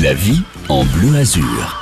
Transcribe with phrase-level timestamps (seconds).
[0.00, 1.81] La vie en bleu azur.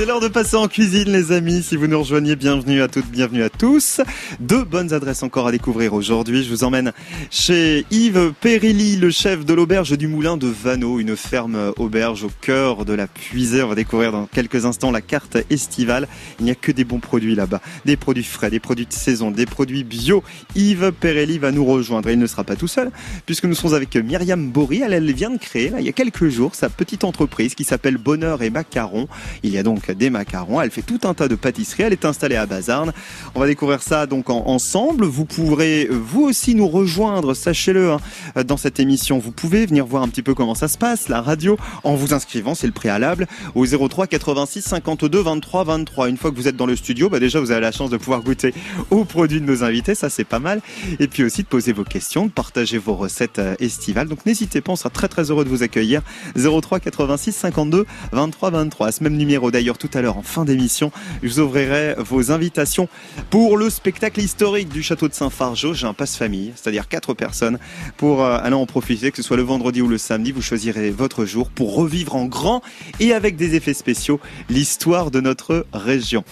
[0.00, 1.62] C'est l'heure de passer en cuisine, les amis.
[1.62, 4.00] Si vous nous rejoignez, bienvenue à toutes, bienvenue à tous.
[4.40, 6.42] Deux bonnes adresses encore à découvrir aujourd'hui.
[6.42, 6.94] Je vous emmène
[7.30, 12.30] chez Yves Périlly, le chef de l'auberge du Moulin de Vanneau, une ferme auberge au
[12.40, 13.62] cœur de la puisée.
[13.62, 16.08] On va découvrir dans quelques instants la carte estivale.
[16.38, 17.60] Il n'y a que des bons produits là-bas.
[17.84, 20.24] Des produits frais, des produits de saison, des produits bio.
[20.56, 22.08] Yves Périlly va nous rejoindre.
[22.08, 22.90] Il ne sera pas tout seul,
[23.26, 24.80] puisque nous sommes avec Myriam Bory.
[24.80, 28.40] Elle, vient de créer, il y a quelques jours, sa petite entreprise qui s'appelle Bonheur
[28.40, 29.06] et Macaron.
[29.42, 30.60] Il y a donc des macarons.
[30.60, 31.84] Elle fait tout un tas de pâtisseries.
[31.84, 32.92] Elle est installée à Bazarne.
[33.34, 35.04] On va découvrir ça donc ensemble.
[35.04, 38.00] Vous pourrez vous aussi nous rejoindre, sachez-le, hein,
[38.46, 39.18] dans cette émission.
[39.18, 42.14] Vous pouvez venir voir un petit peu comment ça se passe, la radio, en vous
[42.14, 46.08] inscrivant, c'est le préalable, au 03 86 52 23 23.
[46.08, 47.96] Une fois que vous êtes dans le studio, bah déjà vous avez la chance de
[47.96, 48.54] pouvoir goûter
[48.90, 50.60] aux produits de nos invités, ça c'est pas mal.
[50.98, 54.08] Et puis aussi de poser vos questions, de partager vos recettes euh, estivales.
[54.08, 56.02] Donc n'hésitez pas, on sera très très heureux de vous accueillir.
[56.36, 58.86] 03 86 52 23 23.
[58.88, 60.92] À ce même numéro d'ailleurs tout à l'heure en fin d'émission.
[61.22, 62.88] Je vous ouvrirai vos invitations
[63.30, 65.74] pour le spectacle historique du château de Saint-Fargeau.
[65.74, 67.58] J'ai un passe famille, c'est-à-dire quatre personnes
[67.96, 70.32] pour euh, aller en profiter, que ce soit le vendredi ou le samedi.
[70.32, 72.62] Vous choisirez votre jour pour revivre en grand
[72.98, 76.24] et avec des effets spéciaux l'histoire de notre région.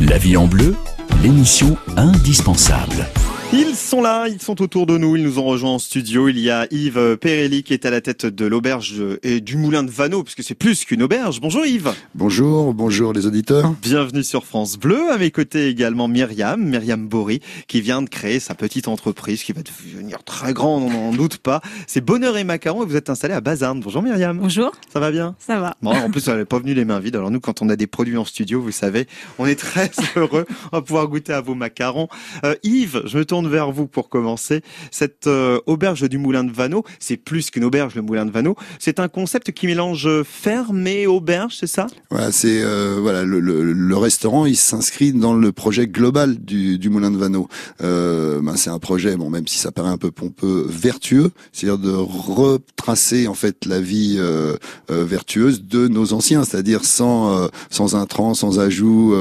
[0.00, 0.74] La vie en bleu,
[1.22, 3.06] l'émission indispensable.
[3.50, 6.28] Ils sont là, ils sont autour de nous, ils nous ont rejoints en studio.
[6.28, 9.82] Il y a Yves Perelli qui est à la tête de l'auberge et du moulin
[9.82, 11.40] de Vanneau, puisque c'est plus qu'une auberge.
[11.40, 11.94] Bonjour Yves.
[12.14, 13.72] Bonjour, bonjour les auditeurs.
[13.80, 15.10] Bienvenue sur France Bleu.
[15.10, 19.54] À mes côtés également Myriam, Myriam Bory, qui vient de créer sa petite entreprise qui
[19.54, 21.62] va devenir très grande, on n'en doute pas.
[21.86, 23.80] C'est Bonheur et Macaron et vous êtes installé à Bazarne.
[23.80, 24.36] Bonjour Myriam.
[24.36, 24.72] Bonjour.
[24.92, 25.34] Ça va bien?
[25.38, 25.74] Ça va.
[25.80, 27.16] Bon, en plus, elle n'est pas venue les mains vides.
[27.16, 29.06] Alors nous, quand on a des produits en studio, vous savez,
[29.38, 30.44] on est très heureux.
[30.70, 32.08] On va pouvoir goûter à vos macarons.
[32.44, 34.62] Euh, Yves, je me tourne vers vous pour commencer.
[34.90, 38.56] Cette euh, auberge du Moulin de Vanneau, c'est plus qu'une auberge, le Moulin de Vanneau.
[38.80, 41.86] C'est un concept qui mélange ferme et auberge, c'est ça?
[42.10, 46.78] Voilà, c'est euh, voilà le, le, le, restaurant, il s'inscrit dans le projet global du,
[46.78, 47.48] du Moulin de Vanneau.
[47.82, 51.78] Euh, ben, c'est un projet, bon même si ça paraît un peu pompeux, vertueux, c'est-à-dire
[51.78, 54.56] de retracer en fait la vie euh,
[54.88, 59.14] vertueuse de nos anciens, c'est-à-dire sans sans intrants, sans ajout,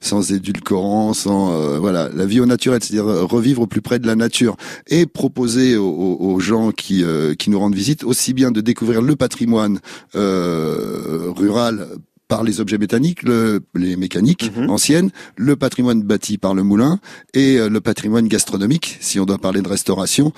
[0.00, 4.16] sans édulcorants, sans voilà la vie au naturel, c'est-à-dire revivre au plus près de la
[4.16, 4.56] nature
[4.88, 9.02] et proposer aux, aux gens qui, euh, qui nous rendent visite aussi bien de découvrir
[9.02, 9.80] le patrimoine
[10.14, 11.88] euh, rural
[12.32, 14.70] par les objets mécaniques, le, les mécaniques mhm.
[14.70, 16.98] anciennes, le patrimoine bâti par le moulin
[17.34, 20.32] et euh, le patrimoine gastronomique, si on doit parler de restauration,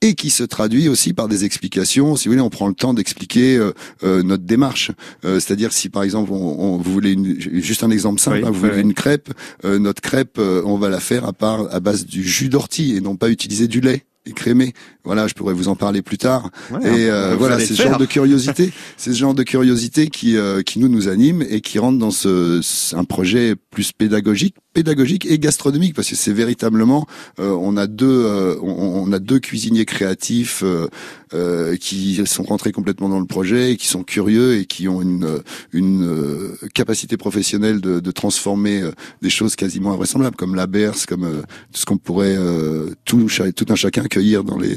[0.00, 2.14] et qui se traduit aussi par des explications.
[2.16, 3.72] Si vous voulez, on prend le temps d'expliquer euh,
[4.04, 4.92] euh, notre démarche.
[5.24, 8.50] Euh, c'est-à-dire si par exemple, on, on, vous voulez une, juste un exemple simple, hein,
[8.50, 9.32] vous voulez une crêpe,
[9.64, 13.16] notre crêpe, on va la faire à part à base du jus d'ortie et non
[13.16, 14.74] pas utiliser du lait écrémé.
[15.08, 16.50] Voilà, je pourrais vous en parler plus tard.
[16.82, 20.36] et euh, voilà, c'est ce genre de curiosité, c'est ce genre de curiosité qui
[20.66, 22.60] qui nous nous anime et qui rentre dans ce
[22.94, 27.06] un projet plus pédagogique, pédagogique et gastronomique parce que c'est véritablement
[27.40, 33.08] euh, on a deux euh, on, a deux cuisiniers créatifs euh, qui sont rentrés complètement
[33.08, 35.42] dans le projet et qui sont curieux et qui ont une
[35.72, 38.82] une capacité professionnelle de, de transformer
[39.20, 41.42] des choses quasiment invraisemblables comme la berce comme
[41.72, 42.38] tout ce qu'on pourrait
[43.04, 43.26] tout
[43.56, 44.76] tout un chacun accueillir dans les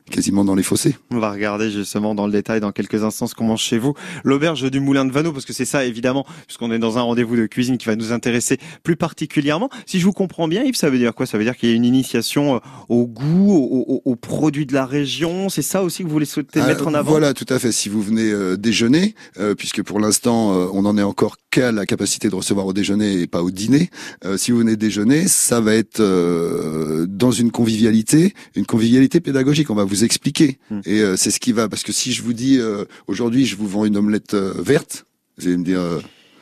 [0.09, 0.95] quasiment dans les fossés.
[1.11, 3.93] On va regarder justement dans le détail dans quelques instants ce qu'on mange chez vous.
[4.23, 7.35] L'auberge du Moulin de Vanneau, parce que c'est ça évidemment, puisqu'on est dans un rendez-vous
[7.35, 9.69] de cuisine qui va nous intéresser plus particulièrement.
[9.85, 11.25] Si je vous comprends bien, Yves, ça veut dire quoi?
[11.25, 14.85] Ça veut dire qu'il y a une initiation euh, au goût, aux, produits de la
[14.85, 15.49] région?
[15.49, 17.11] C'est ça aussi que vous voulez souhaiter ah, mettre en avant?
[17.11, 17.71] Voilà, tout à fait.
[17.71, 21.85] Si vous venez euh, déjeuner, euh, puisque pour l'instant on en est encore qu'à la
[21.85, 23.89] capacité de recevoir au déjeuner et pas au dîner.
[24.37, 26.01] si vous venez déjeuner, ça va être
[27.05, 29.69] dans une convivialité, une convivialité pédagogique.
[29.69, 30.57] On va vous expliquer.
[30.69, 30.81] Hmm.
[30.85, 33.55] Et euh, c'est ce qui va, parce que si je vous dis euh, aujourd'hui je
[33.55, 35.05] vous vends une omelette euh, verte,
[35.37, 35.81] vous allez me dire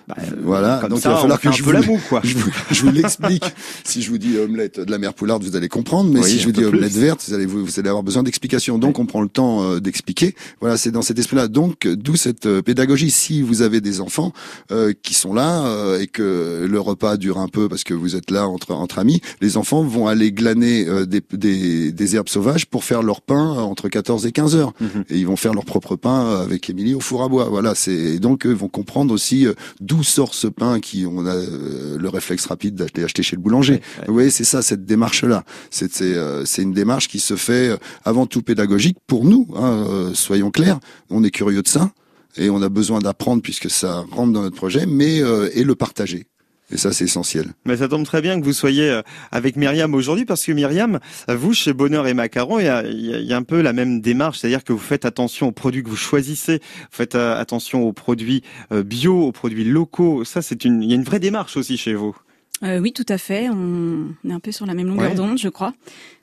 [0.10, 2.22] bah, voilà, donc il va falloir que je vous, quoi.
[2.24, 3.46] je vous, l'explique.
[3.84, 6.46] si je vous dis omelette de la mer Poularde, vous allez comprendre, mais si je
[6.46, 8.80] vous dis omelette verte, vous allez, vous, allez avoir besoin d'explications.
[8.80, 10.34] Donc on prend le temps euh, d'expliquer.
[10.62, 11.48] Voilà, c'est dans cet esprit-là.
[11.48, 13.12] Donc d'où cette euh, pédagogie.
[13.12, 14.34] Si vous avez des enfants
[14.72, 18.32] euh, qui sont là et que le repas dure un peu parce que vous êtes
[18.32, 22.84] là entre entre amis, les enfants vont aller glaner des, des, des, herbes sauvages pour
[22.84, 24.74] faire leur pain entre 14 et 15 heures.
[24.80, 25.04] Mhm.
[25.10, 27.46] Et ils vont faire leur propre pain avec Émilie au four à bois.
[27.50, 29.46] Voilà, c'est donc eux vont comprendre aussi
[29.80, 33.42] d'où sort ce pain qui on a euh, le réflexe rapide d'aller acheter chez le
[33.42, 33.82] boulanger.
[34.08, 35.44] Vous voyez, c'est ça cette démarche là.
[35.72, 39.48] C'est c'est euh, c'est une démarche qui se fait euh, avant tout pédagogique pour nous.
[39.56, 40.80] Hein, soyons clairs,
[41.10, 41.92] on est curieux de ça
[42.38, 45.18] et on a besoin d'apprendre puisque ça rentre dans notre projet, mais
[45.54, 46.28] et le partager.
[46.72, 47.48] Et ça, c'est essentiel.
[47.66, 49.02] Mais ça tombe très bien que vous soyez euh,
[49.32, 53.26] avec Myriam aujourd'hui parce que Myriam, vous, chez Bonheur et Macaron, il y a, il
[53.26, 55.90] y a un peu la même démarche, c'est-à-dire que vous faites attention aux produits que
[55.90, 60.24] vous choisissez, vous faites euh, attention aux produits euh, bio, aux produits locaux.
[60.26, 62.16] Ça, c'est une, il y a une vraie démarche aussi chez vous.
[62.64, 63.50] Euh, oui, tout à fait.
[63.50, 65.16] On est un peu sur la même longueur Ouais.
[65.16, 65.74] d'onde, je crois.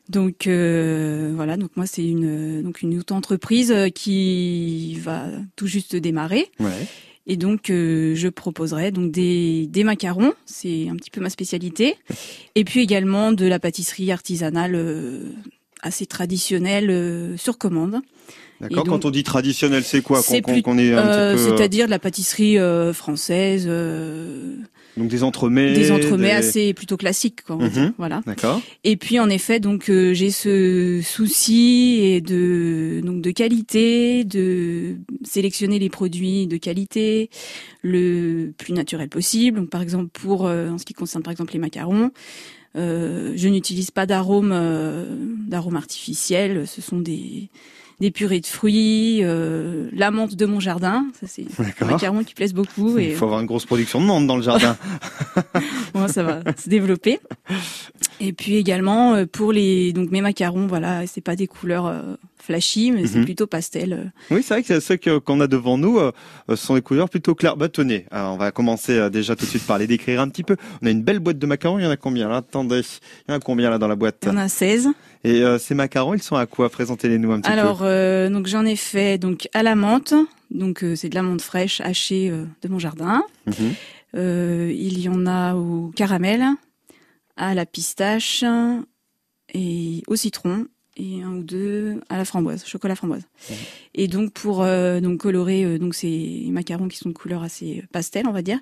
[0.09, 1.57] Donc euh, voilà.
[1.57, 5.25] Donc moi, c'est une donc une auto-entreprise euh, qui va
[5.57, 6.47] tout juste démarrer.
[6.61, 6.87] Ouais.
[7.27, 11.97] Et donc, euh, je proposerai donc des, des macarons, c'est un petit peu ma spécialité,
[12.55, 15.33] et puis également de la pâtisserie artisanale euh,
[15.83, 17.97] assez traditionnelle euh, sur commande.
[18.61, 18.85] D'accord.
[18.85, 20.23] Quand on dit traditionnel, c'est quoi?
[20.23, 21.51] C'est Qu'on plus- qu'on est un petit peu.
[21.57, 22.57] C'est-à-dire de la pâtisserie
[22.95, 23.69] française,
[24.97, 25.75] Donc des entremets.
[25.75, 27.57] des entremets des- assez plutôt classiques, quoi.
[27.57, 27.93] Mhm.
[27.99, 28.23] Voilà.
[28.27, 28.61] D'accord.
[28.85, 34.97] Et puis en effet, donc euh, j'ai ce souci et de donc de qualité, de
[35.23, 37.29] sélectionner les produits de qualité
[37.83, 39.59] le plus naturel possible.
[39.61, 42.11] Donc par exemple pour euh, en ce qui concerne par exemple les macarons,
[42.77, 44.55] euh, je n'utilise pas d'arôme
[45.49, 46.67] d'arôme artificiel.
[46.67, 47.49] Ce sont des
[48.01, 51.47] des purées de fruits, euh, la menthe de mon jardin, ça c'est
[51.81, 54.37] un macaron qui plaise beaucoup et Il faut avoir une grosse production de menthe dans
[54.37, 54.77] le jardin.
[55.95, 57.21] Moi, ça va se développer.
[58.21, 62.03] Et puis également euh, pour les donc mes macarons, voilà, c'est pas des couleurs euh,
[62.39, 63.25] flashy, mais c'est Mhm.
[63.25, 64.13] plutôt pastel.
[64.31, 65.99] Oui, c'est vrai que ceux qu'on a devant nous
[66.55, 67.57] sont des couleurs plutôt claires.
[67.57, 70.43] Bah tenez, alors, on va commencer déjà tout de suite par les décrire un petit
[70.45, 70.57] peu.
[70.83, 72.37] On a une belle boîte de macarons, il y en a combien là?
[72.37, 72.83] Attendez,
[73.27, 74.19] il y en a combien là dans la boîte?
[74.23, 74.89] Il y en a 16.
[75.27, 76.71] Et euh, ces macarons, ils sont à quoi?
[76.71, 80.15] Présentez-les-nous un petit Alors euh, donc j'en ai fait donc à la menthe,
[80.53, 83.25] donc euh, c'est de la menthe fraîche hachée euh, de mon jardin.
[83.45, 83.51] peu.
[83.51, 83.75] Mhm.
[84.15, 86.45] Euh, il y en a au caramel,
[87.37, 88.45] à la pistache
[89.53, 93.25] et au citron et un ou deux à la framboise, chocolat framboise.
[93.95, 97.83] Et donc pour euh, donc colorer euh, donc ces macarons qui sont de couleur assez
[97.93, 98.61] pastel, on va dire.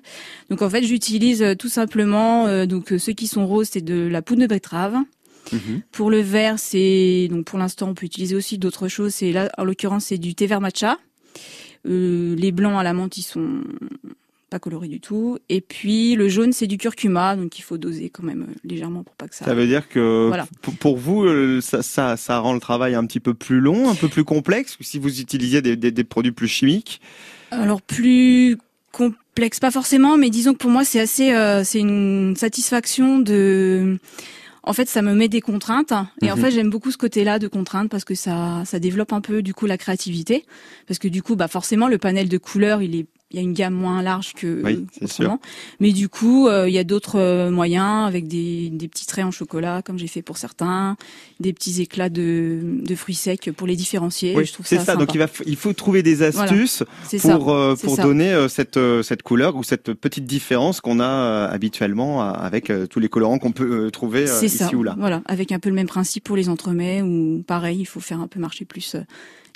[0.49, 3.85] Donc en fait, j'utilise euh, tout simplement euh, donc euh, ceux qui sont roses, c'est
[3.85, 4.97] de la poudre de betterave.
[5.51, 5.81] Mhm.
[5.91, 9.13] Pour le vert, c'est donc pour l'instant on peut utiliser aussi d'autres choses.
[9.13, 10.97] C'est là en l'occurrence c'est du thé vert matcha.
[11.87, 13.61] Euh, les blancs à la menthe ils sont
[14.49, 15.37] pas colorés du tout.
[15.49, 19.03] Et puis le jaune c'est du curcuma, donc il faut doser quand même euh, légèrement
[19.03, 19.45] pour pas que ça.
[19.45, 20.47] Ça veut dire que Voilà.
[20.79, 23.95] pour, vous, euh, ça, ça, ça rend le travail un petit peu plus long, un
[23.95, 27.01] peu plus complexe si vous utilisiez des, des, des produits plus chimiques?
[27.51, 28.57] Alors plus
[28.91, 33.97] complexe, pas forcément, mais disons que pour moi c'est assez, euh, c'est une satisfaction de.
[34.67, 36.41] En fait, ça me met des contraintes et en Mhm.
[36.41, 39.53] fait j'aime beaucoup ce côté-là de contraintes parce que ça, ça développe un peu du
[39.53, 40.43] coup la créativité
[40.87, 43.43] parce que du coup bah forcément le panel de couleurs il est il y a
[43.43, 45.41] une gamme moins large que Oui, c'est autrement.
[45.81, 49.25] Mais du coup, euh, il y a d'autres euh, moyens avec des, des petits traits
[49.25, 50.95] en chocolat, comme j'ai fait pour certains,
[51.41, 54.33] des petits éclats de, de fruits secs pour les différencier.
[54.37, 54.95] Oui, je trouve c'est ça, ça.
[54.95, 57.37] Donc il va, f- il faut trouver des astuces ça.
[57.37, 58.03] pour euh, ça.
[58.03, 62.31] donner euh, cette euh, cette couleur ou cette petite différence qu'on a euh, habituellement euh,
[62.31, 64.69] avec euh, tous les colorants qu'on peut euh, trouver euh, ici ça.
[64.73, 64.95] ou là.
[64.97, 68.21] Voilà, avec un peu le même principe pour les entremets où pareil, il faut faire
[68.21, 69.01] un peu marcher plus euh,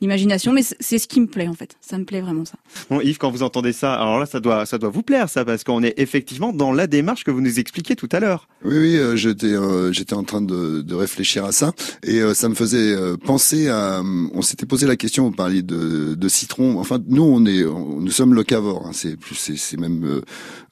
[0.02, 1.76] l'imagination, mais c'est- ce qui me plaît en fait.
[1.82, 2.56] Ça me plaît vraiment ça.
[2.90, 5.46] Bon, Yves, quand vous entendez ça, alors là, ça doit ça doit vous plaire ça
[5.46, 8.48] parce qu'on est effectivement dans la démarche que vous nous expliquiez tout à l'heure.
[8.66, 11.72] Oui, oui, euh, j'étais euh, j'étais en train de, de réfléchir à ça
[12.04, 14.02] et euh, ça me faisait euh, penser à.
[14.34, 16.80] On s'était posé la question, vous parliez de, de citron.
[16.80, 18.86] Enfin, nous, on est, on- nous sommes locavores.
[18.88, 20.04] Hein, c'est plus, c'est c'est même.
[20.06, 20.22] euh,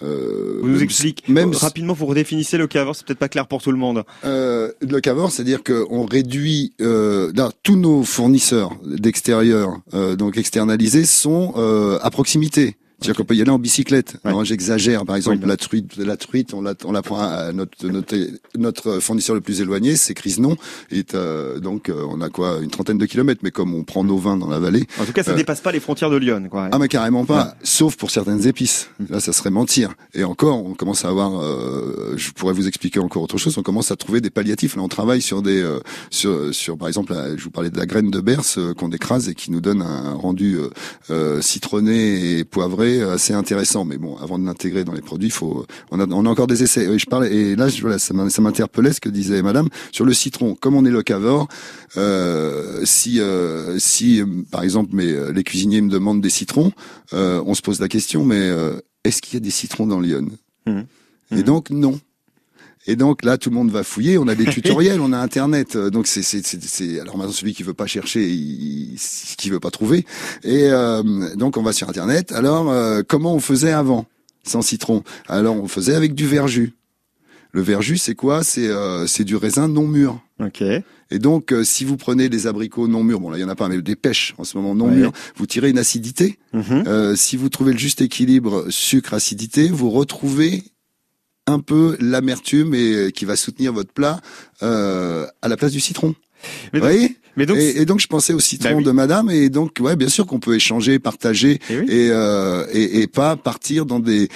[0.03, 3.61] euh, Vous nous expliquez même rapidement, vous redéfinissez le caveur, c'est peut-être pas clair pour
[3.61, 4.03] tout le monde.
[4.25, 8.71] Euh, le cavor, c'est-à-dire qu'on réduit euh, là, tous nos fournisseurs
[9.17, 12.75] d'extérieur, euh, donc externalisés, sont euh, à proximité.
[12.99, 14.13] C'est-à-dire qu'on peut y aller en bicyclette.
[14.25, 14.31] Ouais.
[14.31, 15.47] Alors j'exagère, par exemple, Oui.
[15.47, 18.15] la truite, la truite, on la, on la prend à notre, notre,
[18.57, 20.57] notre fournisseur le plus éloigné, c'est Crisnon.
[20.89, 23.41] Et euh, donc euh, on a quoi, une trentaine de kilomètres.
[23.43, 25.61] Mais comme on prend nos vins dans la vallée, En tout cas, ça Euh, dépasse
[25.61, 26.69] pas les frontières de Lyon, quoi.
[26.71, 28.89] ah mais carrément pas, sauf pour certaines épices.
[29.09, 29.93] Là, ça serait mentir.
[30.15, 33.55] Et encore, on commence à avoir, euh, je pourrais vous expliquer encore autre chose.
[33.59, 34.75] On commence à trouver des palliatifs.
[34.75, 35.79] Là, on travaille sur des, euh,
[36.09, 39.35] sur, sur par exemple, je vous parlais de la graine de berce qu'on écrase et
[39.35, 40.57] qui nous donne un rendu
[41.41, 43.85] citronné et poivré euh, assez intéressant.
[43.85, 46.63] Mais bon, avant de l'intégrer dans les produits, faut, on a, on a encore des
[46.63, 46.87] essais.
[46.87, 49.67] Oui, je parlais et là, je, voilà, ça m'in- ça m'interpellait ce que disait Madame
[49.91, 50.55] sur le citron.
[50.55, 51.47] Comme on est locavore,
[51.97, 56.71] euh, si, euh, si, par exemple, mais euh, les cuisiniers me demandent des citrons,
[57.13, 58.49] euh, on se pose la question, mais
[59.03, 60.27] est-ce qu'il y a des citrons dans Lyon
[60.65, 60.85] Mhm.
[61.31, 61.43] Et Mhm.
[61.43, 61.99] donc non.
[62.87, 64.17] Et donc là, tout le monde va fouiller.
[64.17, 65.75] On a des tutoriels, on a Internet.
[65.75, 68.97] euh, Donc c'est c'est c'est alors maintenant celui qui veut pas chercher, il,
[69.37, 70.05] qui veut pas trouver.
[70.43, 71.03] Et euh,
[71.35, 72.31] donc on va sur Internet.
[72.31, 74.05] Alors euh, comment on faisait avant
[74.43, 75.03] sans citron?
[75.27, 76.73] Alors on faisait avec du verjus.
[77.51, 78.43] Le verjus, c'est quoi?
[78.43, 80.19] C'est euh, c'est du raisin non mûr.
[80.39, 80.61] Ok.
[81.09, 83.49] Et donc, euh, si vous prenez des abricots non mûrs, bon là il y en
[83.49, 84.95] a pas, mais des pêches en ce moment non Ouais.
[84.95, 86.37] mûrs, vous tirez une acidité.
[86.53, 86.83] Mhm.
[86.85, 90.63] Euh, si vous trouvez le juste équilibre sucre-acidité, vous retrouvez
[91.47, 94.19] un peu l'amertume et qui va soutenir votre plat
[94.61, 96.13] euh, à la place du citron.
[96.73, 96.91] Mais donc-
[97.37, 98.83] Mais donc, et, et donc je pensais au citron Bah oui.
[98.83, 101.85] de madame et donc ouais bien sûr qu'on peut échanger, partager Eh oui.
[101.87, 104.27] et, euh, et et pas partir dans des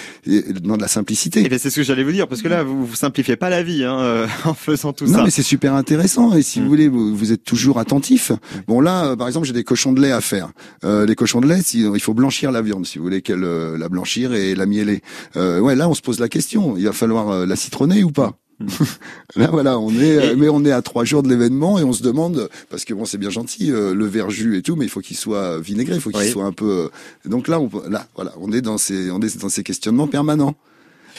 [0.61, 1.41] dans de la simplicité.
[1.43, 3.49] eh bien, c'est ce que j'allais vous dire, parce que là, vous, vous simplifiez pas
[3.49, 5.23] la vie hein, euh, en faisant tout non ça.
[5.23, 6.63] mais c'est super intéressant et si Mm.
[6.63, 8.31] vous voulez vous, vous êtes toujours attentif.
[8.67, 10.51] Bon là euh, par exemple j'ai des cochons de lait à faire.
[10.83, 13.43] Euh, les cochons de lait si, il faut blanchir la viande si vous voulez qu'elle
[13.43, 15.01] euh, la blanchir et la mieler.
[15.37, 18.11] Euh, ouais là on se pose la question il va falloir euh, la citronner ou
[18.11, 18.33] pas?
[19.35, 21.83] Là voilà, on est, euh, Et- mais on est à trois jours de l'événement et
[21.83, 24.85] on se demande parce que bon c'est bien gentil euh, le verjus et tout, mais
[24.85, 26.29] il faut qu'il soit vinaigré, il faut qu'il Oui.
[26.31, 26.69] soit un peu.
[26.69, 30.07] euh, Donc là, on, là voilà, on est dans ces, on est dans ces questionnements
[30.07, 30.55] permanents.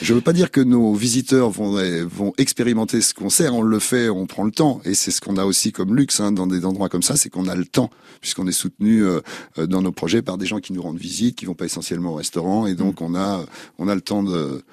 [0.01, 3.77] Je veux pas dire que nos visiteurs vont vont expérimenter ce qu'on sert, on le
[3.77, 6.47] fait, on prend le temps et c'est ce qu'on a aussi comme luxe hein, dans
[6.47, 9.19] des endroits comme ça, c'est qu'on a le temps puisqu'on est soutenu euh,
[9.59, 12.13] euh, dans nos projets par des gens qui nous rendent visite, qui vont pas essentiellement
[12.13, 13.45] au restaurant et donc on a
[13.77, 14.63] on a le temps de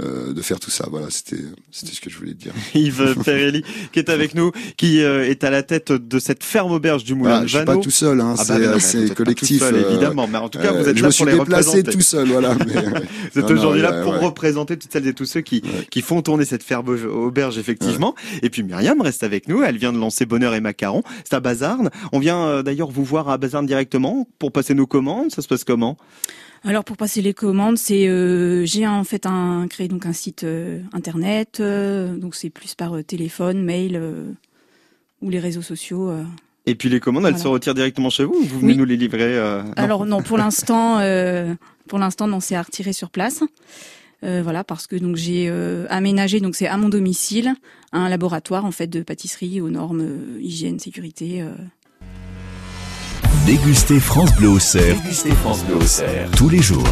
[0.00, 0.86] euh, de faire tout ça.
[0.90, 2.52] Voilà, c'était c'était ce que je voulais te dire.
[2.74, 3.62] Yves Perelli,
[3.92, 7.14] qui est avec nous, qui euh, est à la tête de cette ferme auberge du
[7.14, 9.14] Moulin Ah, je suis pas tout seul, hein, Ah bah, c'est c'est vous êtes pas
[9.16, 9.58] collectif.
[9.58, 10.26] tout seul, euh, évidemment.
[10.28, 12.00] Mais en tout cas, vous euh, êtes je là me suis pour les déplacé tout
[12.00, 12.54] seul, voilà.
[12.66, 12.74] mais.
[13.32, 14.18] Vous êtes aujourd'hui là pour ouais.
[14.18, 15.86] représenter toutes celles et tous ceux qui, Ouais.
[15.90, 18.14] qui font tourner cette ferme auberge, effectivement.
[18.42, 19.62] Et puis Myriam reste avec nous.
[19.62, 21.02] Elle vient de lancer Bonheur et Macaron.
[21.24, 21.90] C'est à Bazarne.
[22.12, 25.30] On vient euh, d'ailleurs vous voir à Bazarne directement pour passer nos commandes.
[25.32, 25.96] Ça se passe comment?
[26.64, 30.44] Alors pour passer les commandes, c'est euh, j'ai en fait un créé donc un site
[30.44, 34.00] euh, internet, euh, donc c'est plus par téléphone, mail
[35.22, 36.12] ou les réseaux sociaux.
[36.66, 37.42] Et puis les commandes, elles Voilà.
[37.44, 38.78] se retirent directement chez vous ou vous venez Oui.
[38.78, 40.98] nous les livrer non Alors non, pour l'instant,
[41.88, 43.42] pour l'instant non, c'est à retirer sur place.
[44.22, 45.48] Voilà, parce que donc j'ai
[45.88, 47.54] aménagé, donc c'est à mon domicile,
[47.92, 50.06] un laboratoire en fait de pâtisserie aux normes
[50.40, 51.44] hygiène, sécurité.
[53.48, 54.94] Dégustez France Bleu au cerf.
[55.00, 56.30] Dégustez France Bleu au cerf.
[56.36, 56.84] Tous les jours.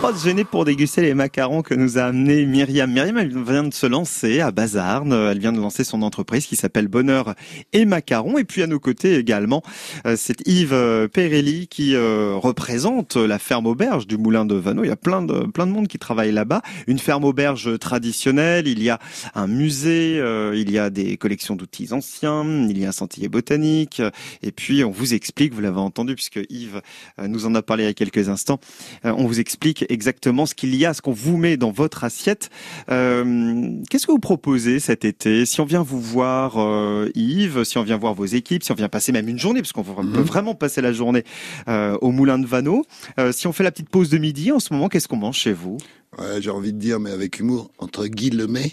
[0.00, 2.88] Pas se gêner pour déguster les macarons que nous a amené Myriam.
[2.92, 5.12] Myriam, elle vient de se lancer à Bazarne.
[5.12, 7.34] Elle vient de lancer son entreprise qui s'appelle Bonheur
[7.72, 8.38] et Macarons.
[8.38, 9.60] Et puis à nos côtés également,
[10.06, 14.84] euh, c'est Yves euh, Perelli qui euh, représente la ferme auberge du Moulin de Vanneau.
[14.84, 16.62] Il y a plein de plein de monde qui travaille là-bas.
[16.86, 18.68] Une ferme auberge traditionnelle.
[18.68, 19.00] Il y a
[19.34, 20.22] un musée.
[20.54, 22.44] il y a des collections d'outils anciens.
[22.68, 24.00] Il y a un sentier botanique.
[24.44, 26.82] Et puis on vous explique, vous l'avez entendu puisque Yves
[27.20, 28.60] nous en a parlé il y a quelques instants.
[29.02, 32.50] On vous explique exactement ce qu'il y a, ce qu'on vous met dans votre assiette.
[32.90, 35.46] Euh, Qu'est-ce que vous proposez cet été?
[35.46, 38.74] Si on vient vous voir, euh, Yves, si on vient voir vos équipes, si on
[38.74, 40.20] vient passer même une journée, parce qu'on peut Mhm.
[40.22, 41.24] vraiment passer la journée
[41.68, 42.84] euh, au Moulin de Vanneau.
[43.18, 45.36] Euh, si on fait la petite pause de midi, en ce moment, qu'est-ce qu'on mange
[45.38, 45.78] chez vous?
[46.18, 48.72] Ouais, j'ai envie de dire, mais avec humour, entre guillemets,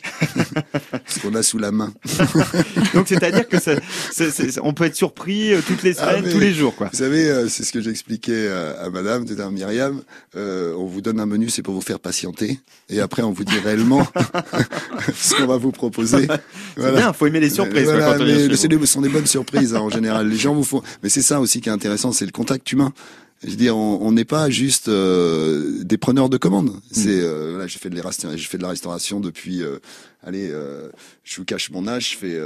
[1.05, 1.93] ce qu'on a sous la main.
[2.95, 3.75] Donc c'est-à-dire que ça-
[4.11, 6.75] c'est- c'est- on peut être surpris euh, toutes les Ah, semaines, mais- tous les jours,
[6.75, 6.89] quoi.
[6.91, 10.01] Vous savez, euh, c'est ce que j'expliquais euh, à Madame, tout à l'heure, Myriam.
[10.35, 12.59] Euh, on vous donne un menu, c'est pour vous faire patienter,
[12.89, 14.07] et après on vous dit réellement
[15.15, 16.27] ce qu'on va vous proposer.
[16.77, 19.01] C'est bien, faut aimer les surprises quoi, Voilà, quand on vient mais c'est ce sont
[19.01, 20.27] des bonnes surprises hein, en général.
[20.29, 20.81] Les gens vous font.
[21.03, 22.91] Mais c'est ça aussi qui est intéressant, c'est le contact humain.
[23.43, 26.69] Je veux dire, on n'est pas juste euh, des preneurs de commandes.
[26.71, 26.79] Mm.
[26.91, 29.61] C'est euh, voilà, j'ai fait de la resta- j'ai fait de la restauration depuis.
[29.61, 29.77] euh,
[30.23, 30.89] allez, euh,
[31.23, 32.39] je vous cache mon âge, je fais.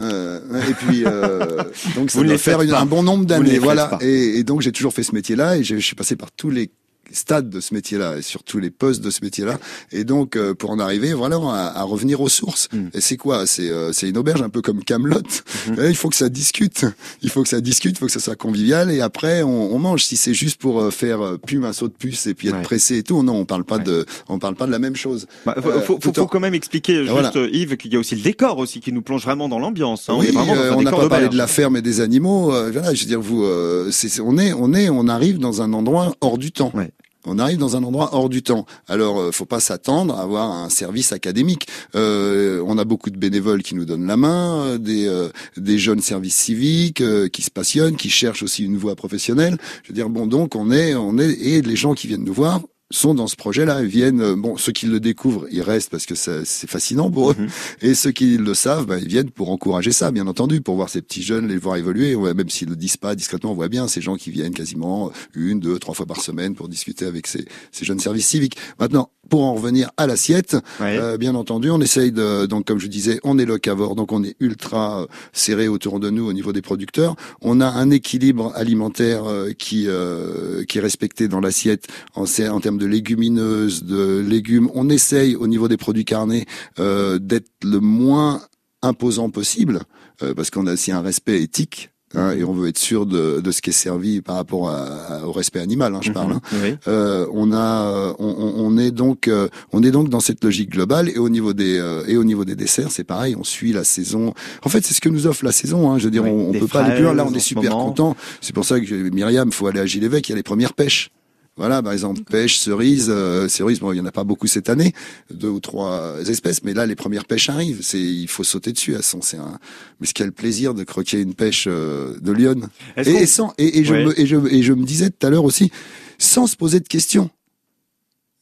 [0.00, 1.02] et puis
[1.96, 3.98] donc ça Vous doit faire une- un bon nombre d'années, voilà.
[4.00, 6.70] Et, et donc j'ai toujours fait ce métier-là et je suis passé par tous les
[7.12, 9.58] stades de ce métier-là et sur tous les postes de ce métier-là.
[9.92, 12.68] Et donc euh, pour en arriver, voilà, à, à revenir aux sources.
[12.72, 12.88] Mm.
[12.94, 13.46] Et c'est quoi?
[13.46, 15.20] C'est euh, c'est une auberge un peu comme Camelot.
[15.20, 15.88] Mm-hmm.
[15.88, 16.84] Il faut que ça discute.
[17.22, 17.92] Il faut que ça discute.
[17.96, 18.90] Il faut que ça soit convivial.
[18.90, 20.04] Et après, on, on mange.
[20.04, 22.56] Si c'est juste pour euh, faire euh, plume un saut de puce et puis être
[22.56, 22.62] Ouais.
[22.62, 23.84] pressé et tout, non, on parle pas Ouais.
[23.84, 25.26] de, on parle pas de la même chose.
[25.46, 27.30] Bah, faut, Euh, faut, en- faut quand même expliquer juste Voilà.
[27.36, 30.08] euh, Yves qu'il y a aussi le décor aussi qui nous plonge vraiment dans l'ambiance.
[30.08, 30.14] hein.
[30.16, 32.52] on oui, euh, on n'a pas parlé de la ferme et des animaux.
[32.52, 35.62] euh, voilà, je veux dire, vous, euh, c'est- on est, on est, on arrive dans
[35.62, 36.72] un endroit hors du temps.
[36.74, 36.90] Ouais.
[37.28, 38.66] On arrive dans un endroit hors du temps.
[38.88, 41.68] Alors, euh, faut pas s'attendre à avoir un service académique.
[41.94, 46.36] Euh, on a beaucoup de bénévoles qui nous donnent la main, euh, des, jeunes services
[46.36, 49.58] civiques qui se passionnent, qui cherchent aussi une voie professionnelle.
[49.82, 52.32] Je veux dire, bon, donc on est, on est, et les gens qui viennent nous
[52.32, 56.06] voir sont dans ce projet-là, viennent, euh, bon, ceux qui le découvrent, ils restent parce
[56.06, 57.48] que c'est fascinant pour eux, Mhm.
[57.82, 60.88] et ceux qui le savent, bah, ils viennent pour encourager ça, bien entendu, pour voir
[60.88, 62.14] ces petits jeunes, les voir évoluer.
[62.14, 65.10] Ouais, même s'ils le disent pas discrètement, on voit bien ces gens qui viennent quasiment
[65.34, 68.56] une, deux, trois fois par semaine pour discuter avec ces, ces jeunes services civiques.
[68.80, 70.96] Maintenant, pour en revenir à l'assiette, Ouais.
[70.98, 74.24] euh, bien entendu, on essaye de, donc comme je disais, on est locavore, donc on
[74.24, 77.14] est ultra euh, serré autour de nous au niveau des producteurs.
[77.42, 82.60] On a un équilibre alimentaire euh, qui euh, qui est respecté dans l'assiette en, en
[82.60, 84.70] termes de légumineuses, de légumes.
[84.74, 86.46] On essaye au niveau des produits carnés
[86.78, 88.42] euh, d'être le moins
[88.82, 89.80] imposant possible,
[90.22, 93.40] euh, parce qu'on a aussi un respect éthique Hein, et on veut être sûr de,
[93.40, 96.32] de ce qui est servi par rapport à, au respect animal, hein, je parle.
[96.32, 96.40] Hein.
[96.62, 96.74] Oui.
[96.88, 101.10] Euh, on a, on, on est donc, euh, on est donc dans cette logique globale
[101.10, 103.36] et au niveau des euh, et au niveau des desserts, c'est pareil.
[103.38, 104.32] On suit la saison.
[104.64, 105.90] En fait, c'est ce que nous offre la saison.
[105.90, 105.98] Hein.
[105.98, 107.12] Je veux dire, Oui, on, on peut pas aller plus loin.
[107.12, 108.16] Là, on est super content.
[108.40, 110.28] C'est pour ça que Myriam, faut aller à Gilles-Évêque.
[110.30, 111.10] Il y a les premières pêches.
[111.58, 113.80] Voilà, par exemple, pêche, cerise, euh, cerise.
[113.80, 114.94] Bon, il y en a pas beaucoup cette année,
[115.30, 117.80] deux ou trois espèces, mais là, les premières pêches arrivent.
[117.82, 118.94] C'est, il faut sauter dessus.
[118.94, 119.58] Elles sont, c'est un.
[120.00, 122.68] Mais ce quel plaisir de croquer une pêche euh, de lionne.
[122.96, 124.04] Et, sans, et, et je Ouais.
[124.06, 125.70] me, et je, et je me disais tout à l'heure aussi,
[126.18, 127.28] sans se poser de questions.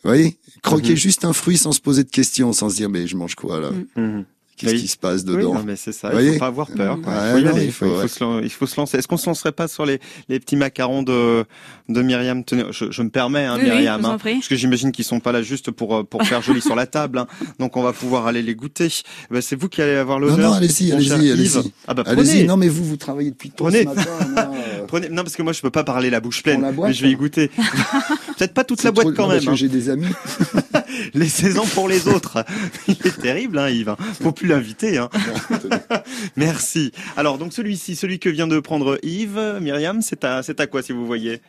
[0.04, 0.96] Vous voyez, croquer Mhm.
[0.96, 3.58] juste un fruit sans se poser de questions, sans se dire mais je mange quoi
[3.61, 3.70] là?
[3.96, 4.25] Mm.
[4.57, 4.81] Qu'est-ce Oui.
[4.81, 6.09] qui se passe Oui, dedans non, mais c'est ça.
[6.09, 6.99] Vous Il faut voyez pas avoir peur.
[7.03, 7.13] quoi.
[7.37, 8.97] Il faut non, il faut, faut, il faut se, lan- il faut se lancer.
[8.99, 11.45] Est-ce qu'on se lancerait pas sur les, les petits macarons de,
[11.91, 12.43] de Myriam?
[12.43, 15.33] Tenez, je, je me permets, hein, Oui, Myriam, hein, parce que j'imagine qu'ils sont pas
[15.33, 17.19] là juste pour euh, pour faire joli sur la table.
[17.19, 17.27] hein.
[17.59, 18.89] Donc on va pouvoir aller les goûter.
[19.31, 20.51] Ben, c'est vous qui allez avoir Non, l'honneur.
[20.53, 21.33] non, allez-y, cher allez-y, Yves.
[21.59, 21.73] allez-y.
[21.87, 22.45] Ah bah Allez-y, prenez.
[22.45, 23.81] non mais vous, vous travaillez depuis tôt Prenez.
[23.83, 24.05] ce matin.
[24.31, 25.09] moi, euh, Prenez.
[25.11, 27.03] Non, parce que moi je peux pas parler la bouche pleine, la boîte, mais je
[27.03, 27.19] vais y hein.
[27.19, 27.51] goûter.
[28.39, 29.49] Peut-être pas toute la boîte quand non, même.
[29.49, 29.55] hein.
[29.55, 30.07] J'ai des amis.
[31.15, 32.45] Laissez-en pour les autres.
[32.89, 33.89] Il est terrible, hein, Yves.
[33.91, 33.97] hein.
[34.23, 34.99] Faut plus l'inviter.
[34.99, 35.09] Hein.
[36.37, 36.93] Merci.
[37.17, 40.83] Alors donc celui-ci, celui que vient de prendre Yves, Myriam, c'est à c'est à quoi
[40.83, 41.41] si vous voyez?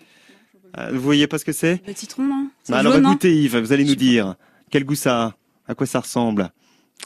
[0.77, 1.81] Euh, Vous voyez pas ce que c'est?
[1.87, 2.49] Le citron, non?
[2.63, 3.11] C'est Bah, Alors jaune, non?
[3.11, 4.35] Goûtez Yves, vous allez nous dire
[4.69, 5.35] quel goût ça a,
[5.71, 6.51] à quoi ça ressemble?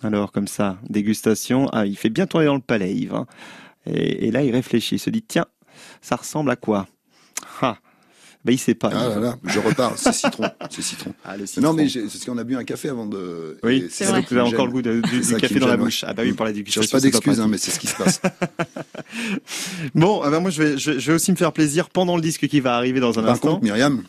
[0.03, 1.69] Alors comme ça, dégustation.
[1.71, 3.13] Ah, il fait bien tourner dans le palais Yves.
[3.13, 3.27] hein.
[3.85, 5.45] Et, et là il réfléchit, il se dit tiens,
[6.01, 6.87] ça ressemble à quoi?
[8.43, 8.89] Bah il sait pas.
[8.93, 9.15] Ah Yves.
[9.15, 9.93] là là, je repars.
[9.97, 11.13] C'est citron, c'est citron.
[11.23, 13.57] Ah, le Non mais j'ai- c'est parce qu'on a bu un café avant de.
[13.63, 14.25] oui, c'est vrai.
[14.29, 16.03] Vous avez encore le goût de- du, du café dans la bouche.
[16.07, 16.81] Ah bah oui, pour la Je dégustation.
[16.81, 18.21] cherche pas d'excuses, hein, mais c'est ce qui se passe.
[19.95, 22.21] Bon, ah bah moi je vais, je, je vais aussi me faire plaisir pendant le
[22.21, 23.49] disque qui va arriver dans un Par instant.
[23.53, 24.03] contre, Myriam,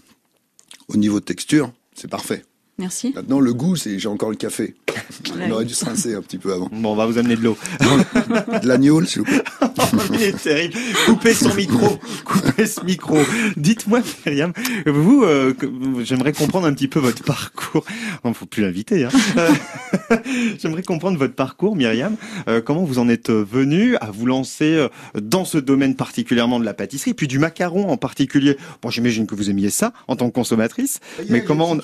[0.88, 2.44] au niveau de texture, c'est parfait.
[2.78, 3.12] Merci.
[3.14, 4.74] Maintenant, le goût, c'est j'ai encore le café.
[4.88, 5.44] Ouais.
[5.48, 6.68] On aurait dû se rincer un petit peu avant.
[6.72, 7.56] Bon, on va vous amener de l'eau.
[7.80, 9.42] De l'agneau, s'il vous plaît.
[10.14, 10.74] Il est terrible.
[11.06, 11.98] Coupez son micro.
[12.24, 13.18] Coupez ce micro.
[13.56, 14.52] Dites-moi, Myriam,
[14.86, 15.54] vous, euh,
[16.02, 17.84] j'aimerais comprendre un petit peu votre parcours.
[18.24, 19.04] Il faut plus l'inviter.
[19.04, 19.10] Hein.
[19.36, 20.16] Euh,
[20.58, 22.16] j'aimerais comprendre votre parcours, Myriam.
[22.48, 26.74] Euh, comment vous en êtes venu à vous lancer dans ce domaine particulièrement de la
[26.74, 28.56] pâtisserie, puis du macaron en particulier?
[28.82, 31.00] Bon, j'imagine que vous aimiez ça en tant que consommatrice.
[31.28, 31.80] Mais comment on...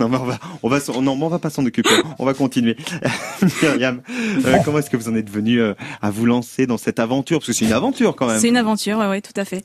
[0.00, 1.90] Non, mais on va, on va, non, mais on va pas s'en occuper.
[2.18, 2.76] On va continuer.
[3.62, 4.02] Myriam,
[4.44, 7.38] euh, comment est-ce que vous en êtes venu euh, à vous lancer dans cette aventure?
[7.38, 8.40] Parce que c'est une aventure quand même.
[8.40, 9.62] C'est une aventure, ouais, ouais, tout à fait.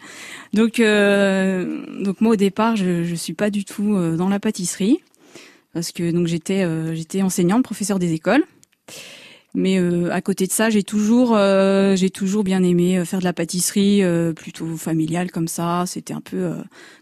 [0.53, 4.99] Donc, euh, donc moi au départ, je, je suis pas du tout dans la pâtisserie
[5.73, 8.43] parce que donc j'étais j'étais enseignante, professeur des écoles.
[9.55, 13.17] Mais euh, à côté de ça, j'ai toujours euh, j'ai toujours bien aimé euh, faire
[13.19, 15.85] de la pâtisserie euh, plutôt familiale comme ça.
[15.87, 16.53] C'était un peu euh,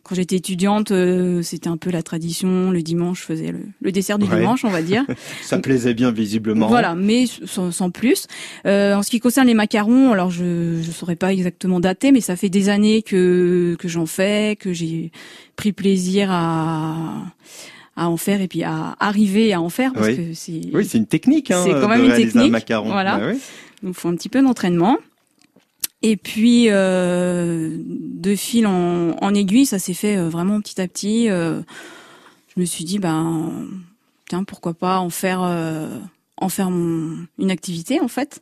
[0.03, 2.71] quand j'étais étudiante, euh, c'était un peu la tradition.
[2.71, 4.37] Le dimanche, je faisais le, le dessert du Ouais.
[4.39, 5.05] dimanche, on va dire.
[5.41, 6.67] Ça plaisait bien visiblement.
[6.67, 8.27] Voilà, mais sans, sans plus.
[8.65, 12.21] Euh, en ce qui concerne les macarons, alors je je saurais pas exactement dater, mais
[12.21, 15.11] ça fait des années que que j'en fais, que j'ai
[15.57, 17.25] pris plaisir à
[17.97, 20.15] à en faire et puis à arriver à en faire parce Oui.
[20.17, 21.51] que c'est Oui, c'est une technique.
[21.51, 22.91] Hein, C'est quand de même une réaliser un technique, macaron.
[22.91, 23.17] voilà.
[23.17, 23.39] Bah oui.
[23.83, 24.97] donc faut un petit peu d'entraînement.
[26.03, 30.87] Et puis euh, de fil en, en aiguille, ça s'est fait euh, vraiment petit à
[30.87, 31.27] petit.
[31.29, 31.61] euh,
[32.55, 33.67] je me suis dit ben
[34.29, 35.89] tiens pourquoi pas en faire euh,
[36.37, 38.41] en faire mon, une activité en fait.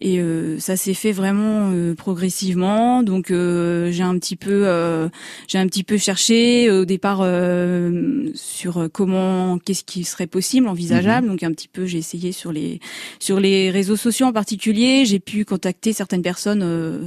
[0.00, 3.02] Et euh, ça s'est fait vraiment euh, progressivement.
[3.02, 5.08] Donc euh, j'ai un petit peu euh,
[5.48, 11.26] j'ai un petit peu cherché au départ euh, sur comment qu'est-ce qui serait possible, envisageable.
[11.26, 12.78] Donc un petit peu j'ai essayé sur les
[13.18, 15.04] sur les réseaux sociaux en particulier.
[15.04, 17.00] J'ai pu contacter certaines personnes euh,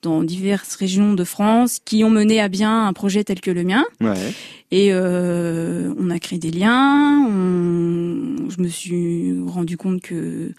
[0.00, 3.62] dans diverses régions de France qui ont mené à bien un projet tel que le
[3.62, 3.84] mien.
[4.00, 4.32] Ouais.
[4.70, 7.26] Et euh, on a créé des liens.
[7.28, 8.48] On...
[8.48, 10.52] Je me suis rendu compte que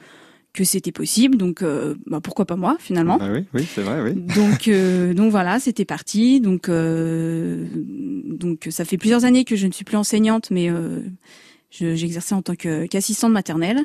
[0.53, 1.37] que c'était possible.
[1.37, 3.17] Donc euh, bah, pourquoi pas moi finalement.
[3.17, 4.13] Bah oui, oui, c'est vrai, oui.
[4.13, 6.39] Donc euh, donc voilà, c'était parti.
[6.39, 11.01] Donc euh, donc ça fait plusieurs années que je ne suis plus enseignante, mais euh,
[11.71, 13.79] je- j'exerçais en tant qu'assistante maternelle.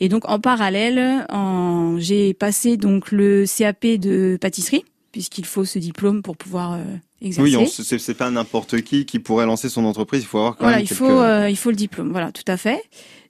[0.00, 5.78] Et donc en parallèle, en- j'ai passé donc le CAP de pâtisserie puisqu'il faut ce
[5.78, 6.82] diplôme pour pouvoir euh,
[7.22, 7.56] exercer.
[7.56, 7.66] Oui,
[7.98, 10.22] c'est pas n'importe qui qui pourrait lancer son entreprise.
[10.22, 12.10] Il faut avoir quand Voilà, même il faut euh, il faut le diplôme.
[12.10, 12.82] Voilà, tout à fait.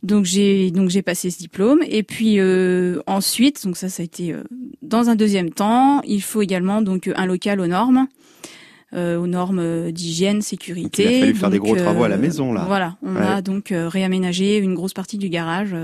[0.03, 4.05] Donc j'ai donc j'ai passé ce diplôme et puis euh, ensuite donc ça ça a
[4.05, 4.45] été euh,
[4.81, 8.07] dans un deuxième temps, il faut également donc un local aux normes
[8.95, 11.03] euh, aux normes d'hygiène, sécurité.
[11.05, 12.65] Donc, il a fallu faire des gros travaux à la maison, là.
[12.67, 13.21] Voilà, on Ouais.
[13.21, 15.75] a donc réaménagé une grosse partie du garage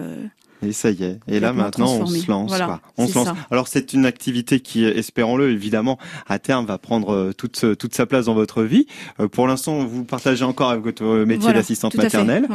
[0.66, 1.18] Et ça y est.
[1.29, 2.53] Et là maintenant, on se lance.
[2.96, 3.29] On se lance.
[3.50, 8.07] Alors c'est une activité qui, espérons-le, évidemment, à terme, va prendre euh, toute toute sa
[8.07, 8.87] place dans votre vie.
[9.20, 12.48] Euh, pour l'instant, vous partagez encore avec votre métier d'assistante maternelle.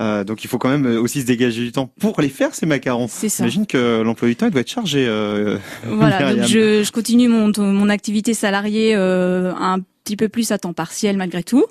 [0.00, 2.66] Euh, donc il faut quand même aussi se dégager du temps pour les faire ces
[2.66, 3.08] macarons.
[3.22, 5.06] J'imagine que l'emploi du temps il doit être chargé.
[5.06, 6.34] Euh, voilà.
[6.34, 11.16] donc je, je, continue mon mon activité salariée un petit peu plus à temps partiel
[11.16, 11.64] malgré tout.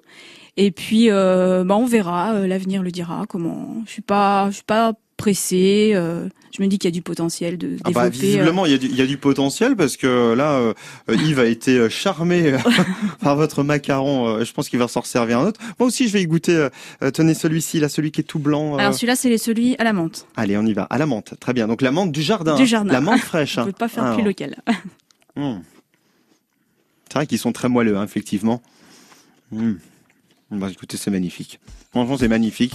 [0.57, 2.33] Et puis, euh, bah, on verra.
[2.47, 3.25] L'avenir le dira.
[3.29, 5.91] Comment Je suis pas, je suis pas pressé.
[5.93, 8.75] Euh, je me dis qu'il y a du potentiel de ah bah, visiblement, il y,
[8.75, 10.73] a du, il y, a du potentiel parce que là, euh,
[11.09, 12.55] Yves a été euh, charmé
[13.21, 14.43] par votre macaron.
[14.43, 15.59] je pense qu'il va s'en servir un autre.
[15.79, 16.69] Moi aussi, je vais y goûter.
[17.13, 18.77] tenez celui-ci, là, celui qui est tout blanc.
[18.77, 20.25] Alors celui-là, c'est celui à la menthe.
[20.37, 20.83] Allez, on y va.
[20.83, 21.67] À la menthe, très bien.
[21.67, 22.55] Donc la menthe du jardin.
[22.55, 22.93] Du jardin.
[22.93, 23.57] La menthe fraîche.
[23.57, 24.55] on peut pas faire plus local.
[25.35, 25.59] Hmm.
[27.07, 28.61] C'est vrai qu'ils sont très moelleux, hein, effectivement.
[29.51, 29.73] Hmm.
[30.51, 31.59] Bah, écoutez, c'est magnifique.
[31.91, 32.73] Franchement, c'est magnifique.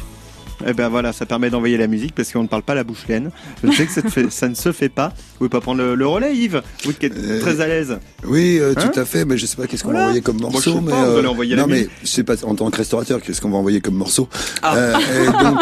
[0.67, 3.05] Eh ben voilà, ça permet d'envoyer la musique parce qu'on ne parle pas la bouche
[3.05, 3.31] pleine.
[3.63, 5.09] Je sais que ça, ne se fait pas.
[5.09, 7.99] Vous pouvez pas prendre le, relais, Yves Vous qui êtes euh, très à l'aise.
[8.25, 9.25] Oui, euh, tout hein à fait.
[9.25, 10.81] Mais je sais pas qu'est-ce qu'on va envoyer comme morceau.
[10.81, 13.51] mais euh, envoyer non, la mais je sais pas en tant que restaurateur qu'est-ce qu'on
[13.51, 14.29] va envoyer comme morceau?
[14.63, 14.99] Ah.
[14.99, 15.61] et donc,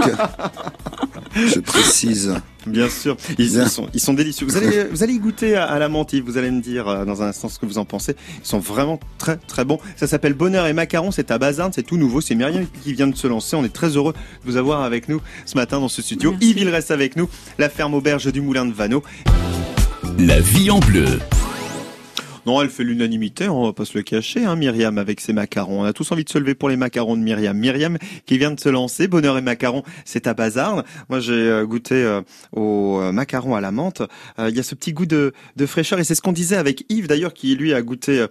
[1.35, 2.35] je précise.
[2.66, 4.46] Bien sûr, ils, sont, ils sont délicieux.
[4.46, 7.23] Vous allez, vous allez y goûter à, la menthe, vous allez me dire euh, dans
[7.23, 8.16] un instant ce que vous en pensez.
[8.42, 9.79] Ils sont vraiment très très bons.
[9.96, 12.20] Ça s'appelle Bonheur et Macaron, c'est à Bazarne, c'est tout nouveau.
[12.20, 13.57] C'est Myriam qui vient de se lancer.
[13.57, 16.35] On est très heureux de vous avoir avec nous ce matin dans ce studio.
[16.40, 17.29] Yves, il reste avec nous.
[17.59, 19.03] La ferme auberge du Moulin de Vanneau.
[20.18, 21.18] La vie en bleu.
[22.46, 25.83] Non, elle fait l'unanimité, on va pas se le cacher, hein, Myriam, avec ses macarons.
[25.83, 27.57] On a tous envie de se lever pour les macarons de Myriam.
[27.57, 30.85] Myriam qui vient de se lancer, Bonheur et macarons, c'est à Bazarne.
[31.09, 32.22] Moi, j'ai euh, goûté euh,
[32.53, 34.03] aux euh, macarons à la menthe.
[34.38, 36.85] Il y a ce petit goût de, de fraîcheur et c'est ce qu'on disait avec
[36.88, 38.26] Yves d'ailleurs, qui lui a goûté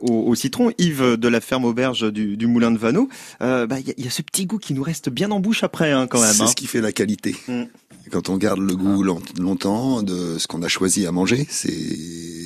[0.00, 0.70] au, citron.
[0.78, 3.08] Yves de la ferme auberge du, du Moulin de Vanneau.
[3.40, 6.06] Bah, il y, a ce petit goût qui nous reste bien en bouche après, hein,
[6.06, 6.32] quand même.
[6.32, 6.46] C'est hein.
[6.46, 7.34] ce qui fait la qualité.
[7.48, 7.64] Mm.
[8.10, 9.04] Quand on garde le goût
[9.38, 11.70] longtemps de ce qu'on a choisi à manger, c'est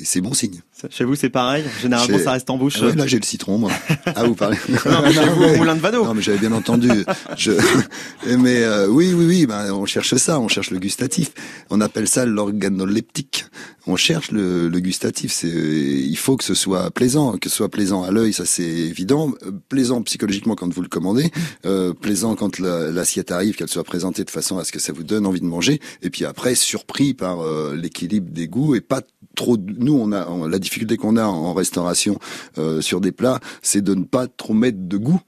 [0.05, 0.61] c'est bon signe.
[0.91, 1.65] Chez vous, c'est pareil.
[1.81, 2.79] Généralement, ça reste en bouche.
[2.83, 3.71] Ah là, j'ai le citron, moi.
[4.07, 4.59] Ah, vous parlez.
[4.69, 6.05] non, mais chez vous, au moulin de Vado.
[6.05, 6.91] Non, mais j'avais bien entendu.
[7.37, 7.53] Je...
[8.39, 9.47] mais euh, oui, oui, oui.
[9.47, 10.39] Ben, on cherche ça.
[10.41, 11.33] On cherche le gustatif.
[11.71, 13.47] On appelle ça l'organoleptique.
[13.87, 15.33] On cherche le, le gustatif.
[15.33, 18.63] C'est, il faut que ce soit plaisant, que ce soit plaisant à l'œil, ça c'est
[18.63, 19.33] évident.
[19.69, 21.31] Plaisant psychologiquement quand vous le commandez.
[21.67, 25.03] Euh, plaisant quand l'assiette arrive, qu'elle soit présentée de façon à ce que ça vous
[25.03, 25.81] donne envie de manger.
[26.03, 29.03] Et puis après, surpris par euh, l'équilibre des goûts et pas
[29.35, 29.57] trop.
[29.59, 32.19] Nous, on a la difficulté qu'on a en restauration
[32.59, 35.21] euh, sur des plats, c'est de ne pas trop mettre de goût.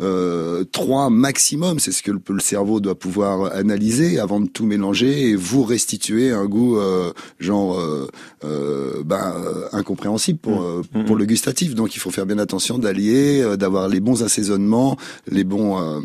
[0.00, 5.30] Euh, trois maximum, c'est ce que le, cerveau doit pouvoir analyser avant de tout mélanger
[5.30, 7.82] et vous restituer un goût euh, genre
[8.42, 9.34] ben,
[9.72, 11.04] incompréhensible pour mmh.
[11.04, 11.74] pour le gustatif.
[11.74, 14.96] Donc il faut faire bien attention d'allier, d'avoir les bons assaisonnements,
[15.26, 16.04] les bons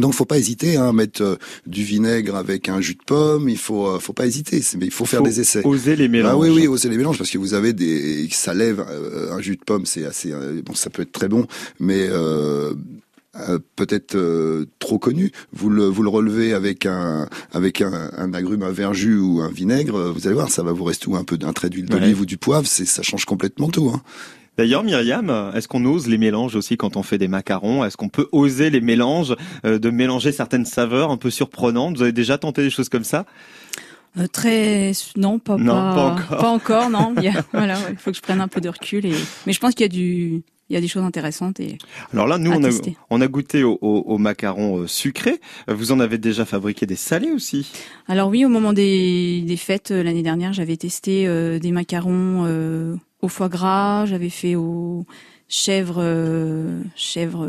[0.00, 3.48] donc, faut pas hésiter hein, mettre euh, du vinaigre avec un jus de pomme.
[3.48, 4.62] Il faut, euh, faut pas hésiter.
[4.78, 5.64] Mais il faut faire des essais.
[5.64, 6.32] Oser les mélanges.
[6.32, 9.40] Ah oui, oui, oser les mélanges parce que vous avez des, ça lève euh, un
[9.40, 10.32] jus de pomme, c'est assez,
[10.64, 11.46] bon, ça peut être très bon,
[11.80, 12.08] mais
[13.76, 14.16] peut-être
[14.78, 15.32] trop connu.
[15.52, 19.50] Vous le, vous le relevez avec un, avec un, un, agrume, un verjus ou un
[19.50, 20.12] vinaigre.
[20.12, 22.38] Vous allez voir, ça va vous rester un peu d'un trait d'huile d'olive ou du
[22.38, 22.66] poivre.
[22.66, 23.90] C'est, ça change complètement tout.
[23.94, 24.02] Hein.
[24.58, 27.84] D'ailleurs, Myriam, est-ce qu'on ose les mélanges aussi quand on fait des macarons?
[27.84, 29.34] Est-ce qu'on peut oser les mélanges,
[29.64, 31.96] euh, de mélanger certaines saveurs un peu surprenantes?
[31.96, 33.24] Vous avez déjà tenté des choses comme ça?
[34.18, 36.38] Euh, très non pas non, pas, encore.
[36.38, 37.14] pas encore non.
[37.22, 39.14] Il voilà il faut que je prenne un peu de recul et
[39.46, 41.78] mais je pense qu'il y a du il y a des choses intéressantes et
[42.12, 42.68] alors là nous on a
[43.08, 47.30] on a goûté au, au, macarons euh, sucrés vous en avez déjà fabriqué des salés
[47.30, 47.72] aussi?
[48.06, 51.26] Alors oui au moment des, des fêtes l'année dernière j'avais testé
[51.58, 55.06] des macarons au foie gras, j'avais fait au
[55.48, 57.48] chèvre, euh, chèvre.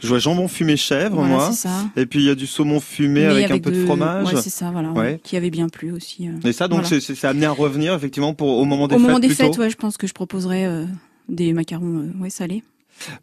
[0.00, 1.50] Je vois jambon fumé chèvre, moi.
[1.96, 4.32] Et puis il y a du saumon fumé avec, un peu de, fromage.
[4.32, 4.90] Ouais, c'est ça, voilà.
[4.92, 5.20] Ouais.
[5.22, 6.28] Qui avait bien plu aussi.
[6.28, 9.02] Euh, Et ça, donc, c'est, c'est amené à revenir effectivement pour au moment des fêtes.
[9.02, 9.44] Au moment des plutôt.
[9.44, 10.84] fêtes, ouais, je pense que je proposerais euh,
[11.28, 12.62] des macarons, ouais, salés.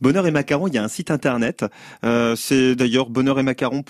[0.01, 1.65] Bonheur et macarons, il y a un site internet.
[2.03, 3.83] Euh, c'est d'ailleurs bonheur et macarons.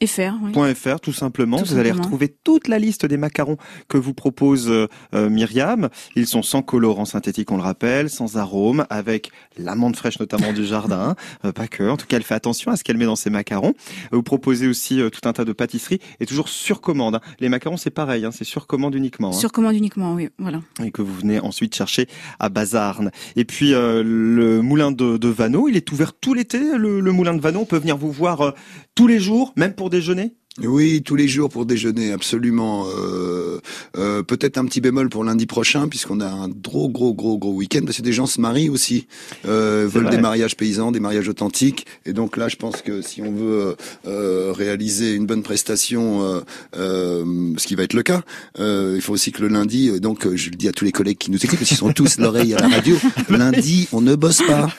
[0.00, 1.56] .fr, tout simplement.
[1.58, 3.56] vous allez retrouver toute la liste des macarons
[3.88, 4.88] que vous propose euh,
[5.30, 5.88] Myriam.
[6.16, 10.64] Ils sont sans colorant synthétique, on le rappelle, sans arôme, avec l'amande fraîche notamment du
[10.64, 11.88] jardin, euh, pas que.
[11.88, 13.74] En tout cas, elle fait attention à ce qu'elle met dans ses macarons.
[14.12, 17.16] Vous proposez aussi euh, tout un tas de pâtisseries et toujours sur commande.
[17.16, 17.20] Hein.
[17.40, 19.28] Les macarons, c'est pareil, hein, c'est sur commande uniquement.
[19.28, 19.32] Hein.
[19.32, 20.60] Sur commande uniquement, oui, voilà.
[20.82, 22.08] Et que vous venez ensuite chercher
[22.40, 23.10] à Bazarne.
[23.36, 25.34] Et puis le moulin de, de
[25.68, 26.58] il est ouvert tout l'été.
[26.76, 28.54] Le, le, moulin de Vanneau, on peut venir vous voir
[28.94, 30.36] tous les jours, même pour déjeuner?
[30.62, 32.86] Oui, tous les jours pour déjeuner, absolument.
[32.86, 33.58] Euh,
[33.98, 37.52] euh, Peut-être un petit bémol pour lundi prochain, puisqu'on a un gros, gros, gros, gros
[37.52, 39.08] week-end, parce que des gens se marient aussi,
[39.46, 41.86] euh, veulent des mariages paysans, des mariages authentiques.
[42.06, 43.74] Et donc là, je pense que si on veut
[44.06, 46.40] euh, réaliser une bonne prestation, euh,
[46.76, 48.22] euh, ce qui va être le cas,
[48.56, 51.32] il faut aussi que le lundi, donc je le dis à tous les collègues qui
[51.32, 52.96] nous écoutent, parce qu'ils sont tous l'oreille à la radio,
[53.28, 54.70] lundi, on ne bosse pas.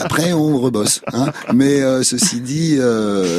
[0.00, 1.00] Après, on rebosse.
[1.12, 1.30] Hein.
[1.54, 2.76] Mais ceci dit,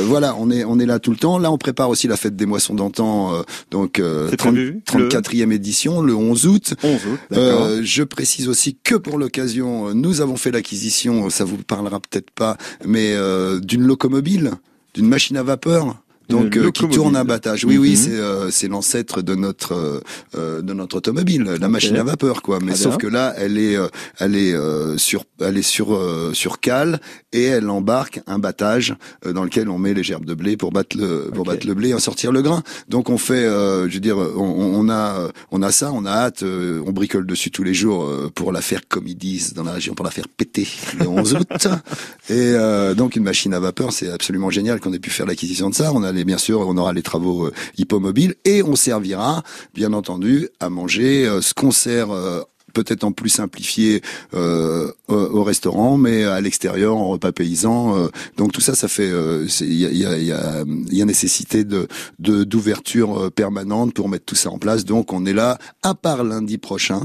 [0.06, 2.36] voilà, on est, on est là tout le temps là, on prépare aussi la fête
[2.36, 6.74] des moissons d'antan, euh, donc 34e euh, édition, le 11 août.
[6.84, 11.58] 11 août euh, je précise aussi que pour l'occasion, nous avons fait l'acquisition, ça vous
[11.58, 13.16] parlera peut-être pas, mais
[13.62, 14.52] d'une locomobile,
[14.94, 17.66] d'une machine à vapeur donc euh, qui tourne à battage.
[17.66, 17.96] Oui, oui, mhm.
[17.96, 20.02] c'est euh, c'est l'ancêtre de notre
[20.36, 22.60] euh, de notre automobile, la machine à vapeur, quoi.
[22.64, 23.78] Mais sauf que là, elle est
[24.20, 24.56] elle est
[24.98, 26.00] sur elle est sur
[26.34, 27.00] sur cale
[27.34, 30.98] et elle embarque un battage dans lequel on met les gerbes de blé pour battre
[30.98, 32.64] le pour battre le blé et en sortir le grain.
[32.88, 36.44] Donc on fait, je veux dire, on, on, a on a ça, on a hâte,
[36.44, 39.94] on bricole dessus tous les jours pour la faire comme ils disent dans la région,
[39.94, 40.68] pour la faire péter
[41.00, 41.68] le 11 août.
[42.30, 42.54] et
[42.96, 45.92] donc une machine à vapeur, c'est absolument génial qu'on ait pu faire l'acquisition de ça.
[45.94, 50.50] On a bien sûr, on aura les travaux euh, hippomobiles et on servira, bien entendu,
[50.60, 52.42] à manger euh, ce qu'on sert euh,
[52.74, 58.08] peut-être en plus simplifié au, restaurant, mais à l'extérieur en repas paysan.
[58.38, 59.12] donc tout ça, ça fait,
[59.60, 64.86] il y a nécessité de d'ouverture permanente pour mettre tout ça en place.
[64.86, 67.02] Donc on est là, à part lundi prochain.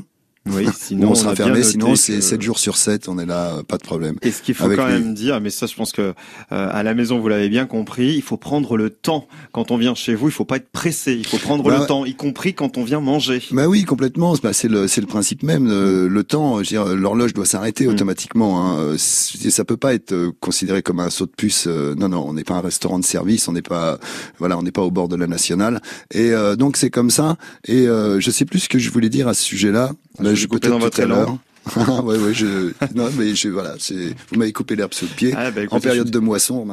[0.47, 1.63] Oui, sinon on sera fermé.
[1.63, 4.17] Sinon, c'est 7 jours sur 7, on est là, pas de problème.
[4.23, 6.13] Et ce qu'il faut quand même dire, mais ça, je pense que euh,
[6.51, 9.95] à la maison, vous l'avez bien compris, il faut prendre le temps quand on vient
[9.95, 10.29] chez vous.
[10.29, 11.15] Il faut pas être pressé.
[11.15, 13.43] Il faut prendre bah le temps, y compris quand on vient manger.
[13.51, 14.35] Bah oui, complètement.
[14.43, 15.67] Bah, c'est le c'est le principe même.
[15.67, 16.61] Le, le temps,
[16.95, 17.91] l'horloge doit s'arrêter mm.
[17.91, 18.79] automatiquement.
[18.79, 18.97] Hein.
[18.99, 21.67] Ça peut pas être euh, considéré comme un saut de puce.
[21.67, 23.49] Euh, non, non, on n'est pas un restaurant de service.
[23.49, 23.99] On n'est pas,
[24.39, 25.81] voilà, on n'est pas au bord de la nationale.
[26.13, 27.37] Et donc c'est comme ça.
[27.67, 29.93] Et je sais plus ce que je voulais dire à ce sujet-là.
[30.19, 31.39] Bah, je coupé dans votre élan.
[31.77, 35.35] ouais, ouais, je, non, mais je, voilà, c'est, vous m'avez coupé l'herbe sous le pied.
[35.37, 36.67] Ah, bah, en période de moisson,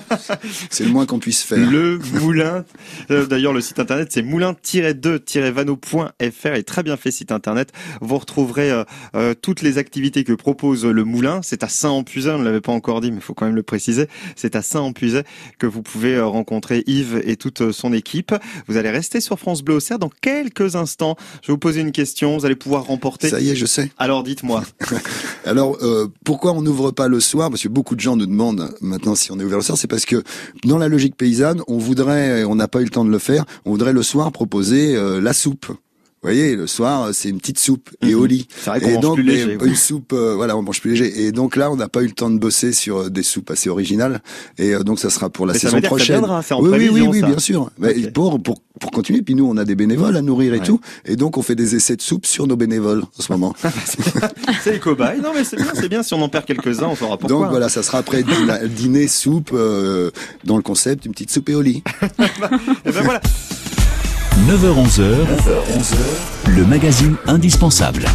[0.70, 1.58] c'est le moins qu'on puisse faire.
[1.58, 2.64] Le moulin,
[3.10, 7.72] euh, d'ailleurs, le site internet, c'est moulin-2-vano.fr est très bien fait site internet.
[8.00, 8.84] Vous retrouverez euh,
[9.16, 11.40] euh, toutes les activités que propose le moulin.
[11.42, 13.64] C'est à Saint-Ampuzet, on ne l'avait pas encore dit, mais il faut quand même le
[13.64, 14.06] préciser.
[14.36, 15.24] C'est à Saint-Ampuzet
[15.58, 18.32] que vous pouvez rencontrer Yves et toute son équipe.
[18.68, 21.16] Vous allez rester sur France Bleu Auxerre dans quelques instants.
[21.42, 22.38] Je vais vous poser une question.
[22.38, 23.28] Vous allez pouvoir remporter.
[23.28, 23.90] Ça y est, je sais.
[23.98, 24.62] Alors, dites-moi.
[25.44, 27.50] Alors, euh, pourquoi on n'ouvre pas le soir?
[27.50, 29.78] Parce que beaucoup de gens nous demandent maintenant si on est ouvert le soir.
[29.78, 30.22] C'est parce que
[30.64, 33.44] dans la logique paysanne, on voudrait, on n'a pas eu le temps de le faire,
[33.64, 35.66] on voudrait le soir proposer euh, la soupe.
[36.22, 38.46] Vous voyez, le soir, c'est une petite soupe et au lit.
[38.54, 39.56] C'est vrai qu'on mange plus léger.
[39.64, 41.22] Une soupe, euh, voilà, on mange plus léger.
[41.22, 43.50] Et donc là, on n'a pas eu le temps de bosser sur euh, des soupes
[43.50, 44.20] assez originales.
[44.58, 46.22] Et euh, donc ça sera pour la saison prochaine.
[46.42, 47.70] Ça en oui, oui, oui, oui, bien sûr.
[48.12, 49.22] pour pour pour continuer.
[49.22, 50.78] Puis nous, on a des bénévoles à nourrir et tout.
[51.06, 53.54] Et donc on fait des essais de soupe sur nos bénévoles en ce moment.
[54.62, 55.22] c'est les cobayes.
[55.22, 56.02] Non, mais c'est bien, c'est bien.
[56.02, 57.38] Si on en perd quelques-uns, on saura pourquoi.
[57.38, 58.24] Donc voilà, ça sera après
[58.68, 59.56] dîner, soupe
[60.44, 61.82] dans le concept, une petite soupe et au lit.
[62.84, 63.22] et ben voilà.
[64.48, 68.06] 9h-11h, 9h-11h, le magazine indispensable.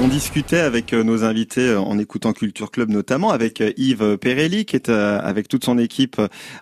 [0.00, 4.16] On discutait avec euh, nos invités euh, en écoutant Culture Club notamment avec euh, Yves
[4.16, 6.20] Perelli qui est avec toute son équipe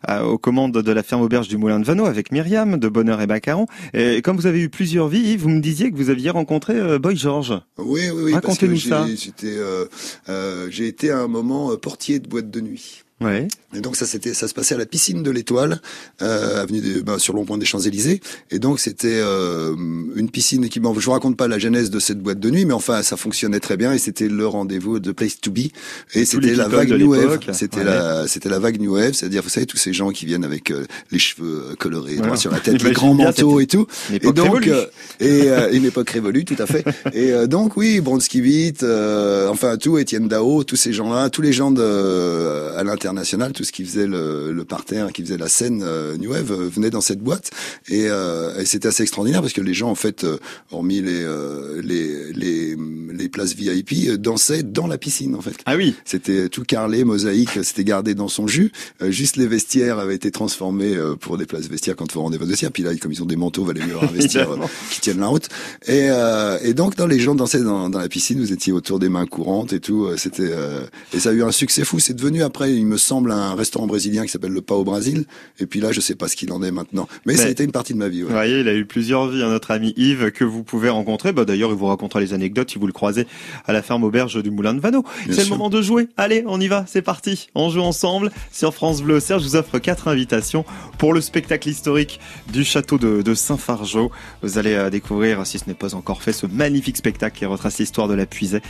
[0.08, 3.26] aux commandes de la ferme auberge du Moulin de Vano avec Myriam de Bonheur et
[3.26, 3.66] Bacaron.
[3.92, 6.98] Et comme vous avez eu plusieurs vies, Yves, vous me disiez que vous aviez rencontré
[6.98, 7.52] Boy George.
[7.76, 8.32] Oui, oui, oui.
[8.32, 9.06] Racontez-nous ça.
[10.70, 13.01] J'ai été à un moment portier de boîte de nuit.
[13.22, 13.48] Ouais.
[13.74, 15.80] Et donc ça c'était ça se passait à la piscine de l'Étoile,
[16.20, 18.20] euh, avenue de, bah, sur le pont des Champs Élysées.
[18.50, 19.74] Et donc c'était euh,
[20.14, 22.64] une piscine qui, bon, je vous raconte pas la genèse de cette boîte de nuit,
[22.66, 25.70] mais enfin ça fonctionnait très bien et c'était le rendez-vous de place to be.
[26.14, 27.38] Et c'était la vague new wave.
[27.52, 30.44] C'était la c'était la vague new wave, c'est-à-dire vous savez tous ces gens qui viennent
[30.44, 33.86] avec euh, les cheveux euh, colorés sur la tête, les grands manteaux et tout.
[34.12, 34.86] Et donc euh,
[35.20, 36.84] et une époque révolue tout à fait.
[37.14, 38.72] et donc oui, Bronski
[39.48, 41.82] enfin tout Étienne Dao, tous ces gens-là, tous les gens de
[42.76, 42.82] à
[43.12, 44.22] l'international, tout ce qui faisait le
[44.52, 47.50] le, parterre qui faisait la scène euh, New Wave euh, venait dans cette boîte
[47.88, 50.26] et, euh, et c'était assez extraordinaire parce que les gens en fait,
[50.70, 51.26] hormis les,
[51.82, 52.76] les les
[53.12, 55.56] les places VIP, dansaient dans la piscine en fait.
[55.66, 55.94] Ah oui.
[56.04, 58.72] C'était tout carrelé, mosaïque, c'était gardé dans son jus.
[59.00, 62.72] juste les vestiaires avaient été transformés pour des places vestiaires quand vous rendez votre vestiaire.
[62.72, 64.48] Puis là, comme ils ont des manteaux, valait mieux investir
[64.90, 65.48] qui tiennent la route.
[65.86, 66.08] Et,
[66.62, 69.26] et donc, dans les gens dansaient dans, dans la piscine, vous étiez autour des mains
[69.26, 70.08] courantes et tout.
[70.16, 70.52] C'était
[71.12, 71.98] et ça a eu un succès fou.
[71.98, 74.84] C'est devenu après, il me ressemble à un restaurant brésilien qui s'appelle le Pas au
[74.84, 75.24] Brésil.
[75.58, 77.08] Et puis là, je sais pas ce qu'il en est maintenant.
[77.26, 78.22] Mais, ça a été une partie de ma vie.
[78.22, 78.28] Ouais.
[78.28, 79.42] Vous voyez, il a eu plusieurs vies.
[79.42, 81.32] Hein, notre ami Yves que vous pouvez rencontrer.
[81.32, 83.26] Bah, d'ailleurs, il vous racontera les anecdotes si vous le croisez
[83.66, 85.04] à la ferme auberge du Moulin de Vano.
[85.30, 86.08] C'est le moment de jouer.
[86.16, 86.84] Allez, on y va.
[86.86, 87.48] C'est parti.
[87.54, 89.20] On joue ensemble sur France Bleu.
[89.20, 90.64] Serge, je vous offre quatre invitations
[90.98, 92.20] pour le spectacle historique
[92.52, 94.10] du château de, de Saint-Fargeau.
[94.42, 97.78] Vous allez euh, découvrir, si ce n'est pas encore fait, ce magnifique spectacle qui retrace
[97.78, 98.60] l'histoire de la puisée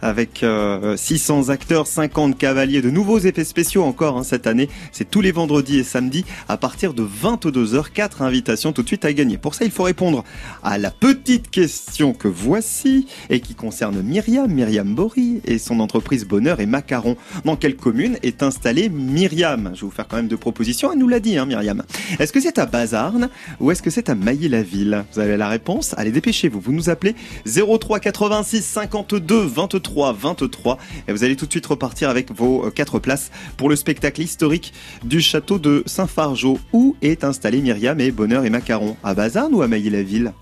[0.00, 4.68] avec euh, 600 acteurs, 50 cavaliers, de nouveaux effets spéciaux encore hein, cette année.
[4.92, 7.90] C'est tous les vendredis et samedis à partir de 22h.
[7.92, 9.38] Quatre invitations tout de suite à gagner.
[9.38, 10.24] Pour ça, il faut répondre
[10.62, 16.26] à la petite question que voici et qui concerne Myriam, Myriam Bory et son entreprise
[16.26, 17.16] Bonheur et Macaron.
[17.44, 19.72] Dans quelle commune est installée Myriam?
[19.74, 20.92] Je vais vous faire quand même deux propositions.
[20.92, 21.82] Elle nous l'a dit, hein, Myriam.
[22.18, 23.28] Est-ce que c'est à Bazarne
[23.60, 25.04] ou est-ce que c'est à Mailly-la-Ville?
[25.12, 26.60] Vous avez la réponse Allez, dépêchez-vous.
[26.60, 27.14] Vous nous appelez
[27.46, 32.70] 03 86 52 23 23 et vous allez tout de suite repartir avec vos euh,
[32.70, 34.72] quatre places pour le spectacle historique
[35.04, 36.58] du château de Saint-Fargeau.
[36.72, 40.32] Où est installée Myriam et Bonheur et Macaron À Bazarne ou à Mailly-la-Ville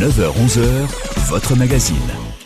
[0.00, 1.96] 9h-11h, votre magazine.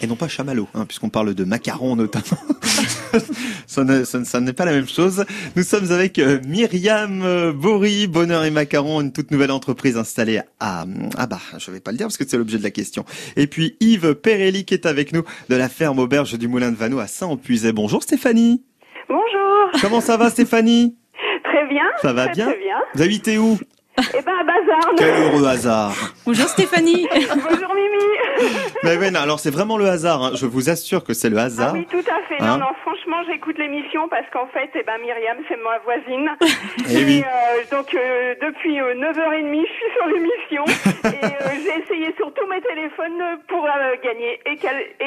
[0.03, 2.25] et non pas chamallow, hein, puisqu'on parle de macarons notamment.
[3.67, 5.25] ça ne- ça ne- ça n'est pas la même chose.
[5.55, 10.41] Nous sommes avec euh, Myriam euh, Bory, Bonheur et Macarons, une toute nouvelle entreprise installée
[10.61, 10.85] à...
[11.17, 13.05] Ah bah, je vais pas le dire parce que c'est l'objet de la question.
[13.37, 16.77] Et puis Yves Perelli qui est avec nous de la ferme auberge du Moulin de
[16.77, 17.73] Vano à Saint-Empuisay.
[17.73, 18.63] Bonjour Stéphanie
[19.09, 19.46] Bonjour,
[19.81, 20.97] Comment ça va Stéphanie?
[21.45, 21.85] Très bien.
[22.03, 22.47] Ça va très, bien?
[22.47, 22.77] Très bien.
[22.95, 23.59] Vous habitez où?
[23.99, 24.97] Eh ben, à Bazarne.
[24.99, 25.93] Quel heureux hasard
[26.27, 27.07] Bonjour Stéphanie.
[27.15, 28.49] Bonjour Mimi.
[28.83, 30.31] Mais ouais, non, alors c'est vraiment le hasard, hein.
[30.35, 31.73] je vous assure que c'est le Ah hasard.
[31.75, 32.43] oui, tout à fait.
[32.43, 36.29] Hein non, non, franchement, j'écoute l'émission parce qu'en fait, eh ben, Myriam, c'est ma voisine.
[36.91, 37.23] Eh oui.
[37.25, 40.65] euh, donc, euh, depuis euh, 9h30, je suis sur l'émission.
[41.05, 44.39] et euh, j'ai essayé sur tous mes téléphones pour euh, gagner.
[44.47, 44.59] Et,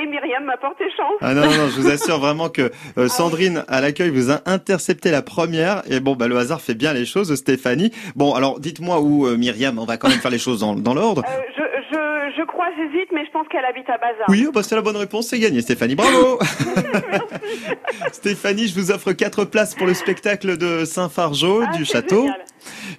[0.01, 1.13] et Myriam m'a porté chance.
[1.21, 4.41] Ah non, non, non, je vous assure vraiment que euh, Sandrine à l'accueil vous a
[4.47, 7.91] intercepté la première et bon bah le hasard fait bien les choses Stéphanie.
[8.15, 10.93] Bon alors dites-moi où euh, Myriam, on va quand même faire les choses dans, dans
[10.93, 11.23] l'ordre.
[11.27, 11.61] Euh, je,
[11.91, 14.25] je, je crois, j'hésite, mais je pense qu'elle habite à Bazarne.
[14.29, 16.39] Oui, bah c'est la bonne réponse, c'est gagné Stéphanie, bravo
[18.11, 22.21] Stéphanie, je vous offre quatre places pour le spectacle de Saint-Fargeau Ah, du château.
[22.21, 22.45] génial.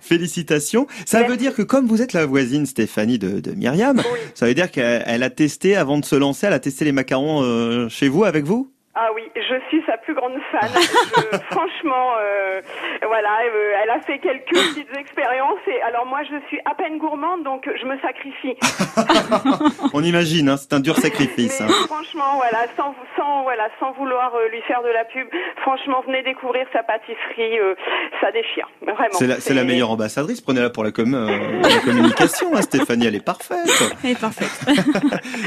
[0.01, 0.87] Félicitations.
[1.07, 1.31] Ça Merci.
[1.31, 4.19] veut dire que comme vous êtes la voisine Stéphanie de, de Myriam, Oui.
[4.35, 6.93] ça veut dire qu'elle elle a testé avant de se lancer, elle a testé les
[6.93, 8.71] macarons euh, chez vous avec vous?
[8.97, 10.69] Ah oui, je suis sa plus grande fan.
[10.75, 12.61] Je- franchement, euh,
[13.07, 15.61] voilà, euh, elle a fait quelques petites expériences.
[15.69, 18.57] Et alors moi, je suis à peine gourmande, donc je me sacrifie.
[19.95, 21.61] On imagine, hein, c'est un dur sacrifice.
[21.61, 21.87] Mais hein.
[21.87, 25.29] franchement, voilà, sans, sans, voilà, sans vouloir euh, lui faire de la pub,
[25.63, 27.75] franchement, venez découvrir sa pâtisserie, euh,
[28.21, 29.13] ça déchire, vraiment.
[29.13, 30.41] C'est la, c'est la meilleure ambassadrice.
[30.41, 32.57] Prenez-la pour la, com, euh, la communication.
[32.57, 33.57] hein, Stéphanie, elle est parfaite.
[34.03, 34.51] Elle est parfaite.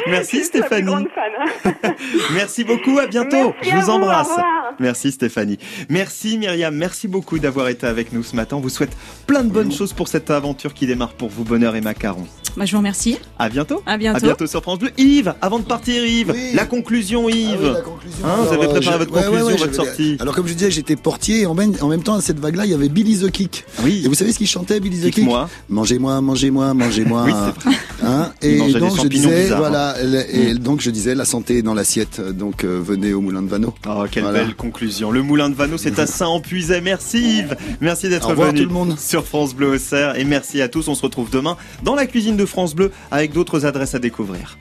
[0.08, 0.86] Merci Je suis sa plus Stéphanie.
[0.86, 1.84] grande fan.
[2.34, 3.00] Merci beaucoup.
[3.00, 3.33] À bientôt.
[3.34, 4.28] Merci Je vous vous, embrasse.
[4.80, 5.58] Merci Stéphanie.
[5.90, 6.76] Merci Myriam.
[6.76, 8.56] Merci beaucoup d'avoir été avec nous ce matin.
[8.58, 8.96] On vous souhaite
[9.28, 11.44] plein de bonnes choses pour cette aventure qui démarre pour vous.
[11.44, 12.26] Bonheur et macarons.
[12.58, 13.18] Bah, je vous remercie.
[13.40, 13.82] À bientôt.
[13.86, 14.18] À bientôt.
[14.18, 14.92] À bientôt sur France Bleu.
[14.98, 16.52] Yves, avant de partir, Yves, Oui.
[16.54, 17.50] la conclusion, Yves.
[17.54, 18.18] Ah oui, la conclusion.
[18.26, 20.18] Hein, vous Alors, avez préparé votre je- ouais, ouais, conclusion, ouais, votre sortie.
[20.20, 22.66] Alors comme je disais, j'étais portier et en même, en même temps à cette vague-là,
[22.66, 23.66] il y avait Billy the Kick.
[23.84, 24.02] Oui.
[24.06, 25.16] Et vous savez ce qu'il chantait Billy the Kick?
[25.16, 25.50] Dites-moi.
[25.70, 27.24] Mangez-moi, mangez-moi, mangez-moi.
[27.28, 27.76] Oui, c'est vrai.
[28.04, 29.58] Hein et donc je disais, bizarres, hein.
[29.60, 29.96] voilà,
[30.30, 32.20] et donc je disais la santé est dans l'assiette.
[32.22, 33.74] Donc euh, venez au Moulin de Vano.
[33.88, 34.44] Oh, quelle Voilà.
[34.44, 35.10] belle conclusion.
[35.12, 36.82] Le moulin de Vano, c'est à Saint-Empuisay.
[36.82, 37.56] Merci Yves.
[37.82, 39.00] Merci d'être Au revoir venu tout le monde.
[39.00, 40.20] sur France Bleu Auxerre.
[40.20, 40.88] Et merci à tous.
[40.90, 44.58] On se retrouve demain dans la cuisine de France Bleu avec d'autres adresses à découvrir.